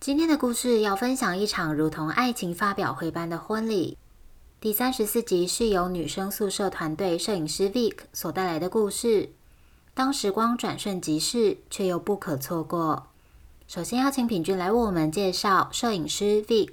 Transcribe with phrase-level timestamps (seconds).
[0.00, 3.98] 今天的故事要分享一场如同爱情发表会般的婚礼。
[4.58, 9.28] 第三十四集是由女生宿舍团队摄影师 Vic 所带来的故事。
[9.92, 13.08] 当时光转瞬即逝，却又不可错过。
[13.68, 16.70] 首先邀请品君来为我们介绍摄影师 Vic。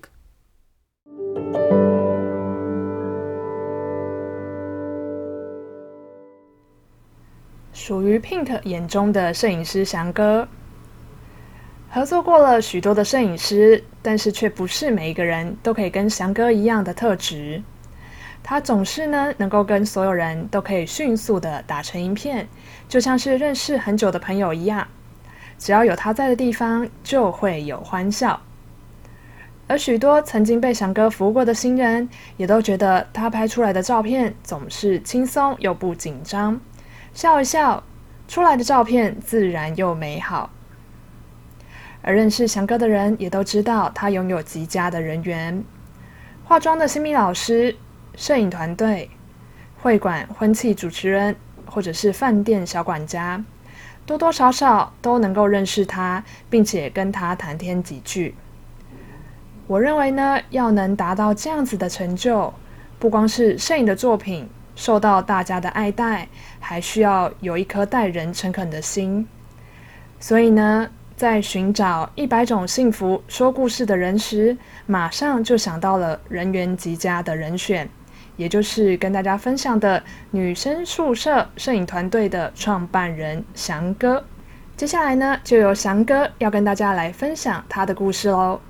[7.73, 10.47] 属于 Pink 眼中的摄影师翔哥。
[11.97, 17.59] 合作过了许多的摄影师，但是却不是每一个人都可以跟翔哥一样的特质。
[18.43, 22.47] 他总是呢，能够跟所有人都可以迅速的打成一片，
[22.87, 24.87] 就像是认识很久的朋友一样。
[25.57, 28.39] 只要有他在的地方，就会有欢笑。
[29.65, 36.61] 而许多曾经被翔哥服务过的新人，也都觉得他拍出来的照片总是轻松又不紧张，
[37.15, 37.83] 笑一笑
[38.27, 40.51] 出来的照片自然又美好。
[42.01, 45.63] 而认识翔哥的人也都知道，他拥有极佳的人缘。
[46.45, 47.75] 化妆的新密老师、
[48.15, 49.09] 摄影团队、
[49.81, 53.43] 会馆婚庆主持人，或者是饭店小管家，
[54.05, 58.35] 多多少少都能够认识他，并且跟他谈天几句。
[59.67, 62.53] 我认为呢，要能达到这样子的成就，
[62.99, 66.29] 不光是摄影的作品受到大家的爱戴，
[66.61, 69.27] 还需要有一颗待人诚恳的心。
[70.21, 70.89] 所以呢。
[71.17, 77.89] 在寻找一百种幸福说故事的人时，马上就想到了人缘极佳的人选，
[78.35, 84.23] 也就是跟大家分享的女生宿舍摄影团队的创办人翔哥。
[84.75, 88.61] 接下来呢，就由翔哥要跟大家来分享他的故事喽。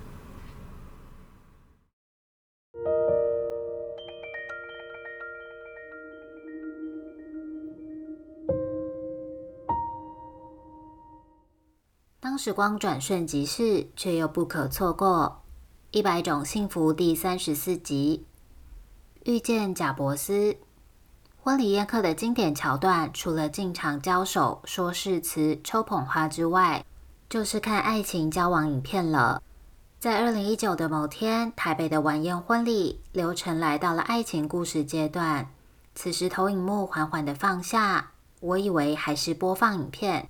[12.37, 15.41] 时光转瞬即逝，却又不可错过。
[15.91, 18.25] 一百种幸福第三十四集，
[19.23, 20.57] 遇见贾伯斯。
[21.41, 26.85] 婚礼宴客的经典桥段，除了进场交手、说誓词、抽捧花之外，
[27.29, 29.41] 就是看爱情交往影片了。
[29.97, 35.49] 在二零一九的某天，台北的晚宴婚礼流程来到了爱情故事阶段。
[35.95, 38.11] 此时投影幕缓缓的放下，
[38.41, 40.29] 我以为还是播放影片。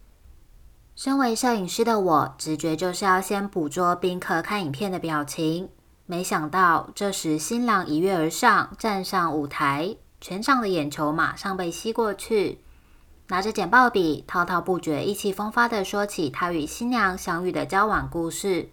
[0.97, 5.69] 身为摄影师的我，直觉就是要先捕捉宾客看影片的表情。
[6.07, 12.61] 没想到，这时新郎一跃而上，站上舞台，全场的眼球马上被吸过去。
[13.27, 18.71] 拿着简报笔，滔滔不绝、意气风发地说起他与新娘相遇的交往故事。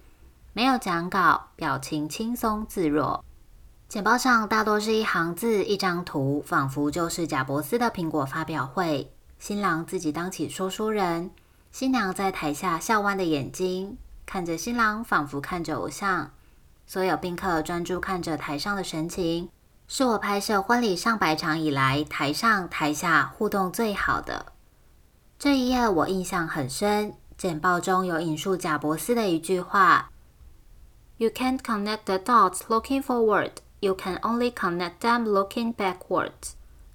[0.54, 3.22] 没有讲稿，表情轻松自若。
[3.86, 9.12] 简报上大多是一行字、一张图，仿佛就是贾伯斯的苹果发表会。
[9.38, 11.30] 新郎自己当起说书人。
[11.74, 16.30] 新娘在台下笑弯的眼睛看着新郎，仿佛看着偶像。
[16.86, 19.48] 所有宾客专注看着台上的神情，
[19.88, 24.52] 是我拍摄婚礼上百场以来台上台下互动最好的。
[25.36, 27.14] 这一页我印象很深。
[27.36, 30.12] 简报中有引述贾伯斯的一句话
[31.16, 33.50] ：“You can't connect the dots looking forward.
[33.80, 36.52] You can only connect them looking backwards.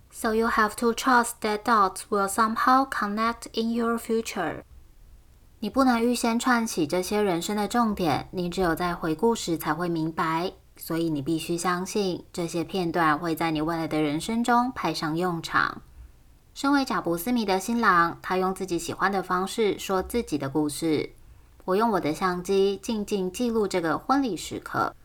[0.09, 4.63] So you have to trust that dots will somehow connect in your future.”
[5.61, 10.53] 你不能预先串起这些人生的重点，你只有在回顾时才会明白。
[10.77, 15.81] 所以你必须相信，这些片段会在你未来的人生中派上用场。
[16.53, 21.09] 身为贾布斯迷的新郎，他用自己喜欢的方式说自己的故事。
[21.65, 24.95] 我用我的相机静静记录这个婚礼时刻。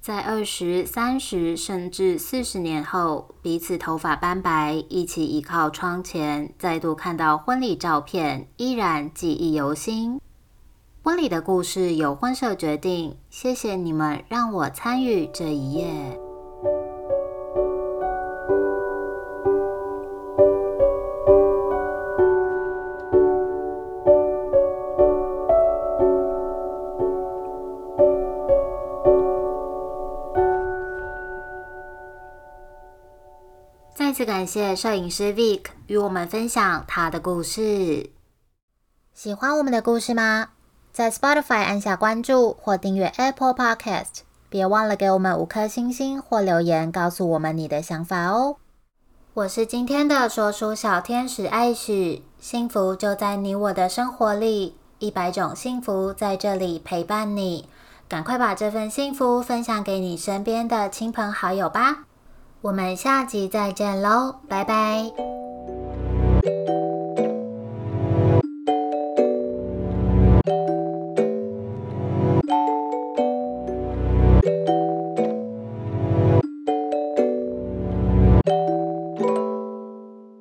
[0.00, 10.18] 在二十三十甚至四十年后，彼此头发斑白，一起倚靠窗前，再度看到婚礼照片，依然记忆犹新。
[11.02, 13.18] 婚礼的故事由婚社决定。
[13.28, 16.18] 谢谢你们让我参与这一夜
[34.24, 38.10] 感谢摄影师 Vic 与我们分享他的故事。
[39.12, 40.48] 喜欢我们的故事吗？
[40.92, 48.56] 在 Spotify 按下关注或订阅 Apple Podcast，别忘了给我们五颗星星或留言，告诉我们你的想法哦。
[49.34, 57.68] 我是今天的说书小天使艾许，幸福就在你我的生活里，一百种幸福在这里陪伴你。
[58.08, 62.06] 赶快把这份幸福分享给你身边的亲朋好友吧。
[62.62, 65.10] 我们下集再见喽拜拜。